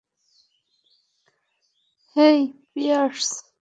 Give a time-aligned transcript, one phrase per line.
[2.15, 2.39] হেই,
[2.73, 3.27] porous!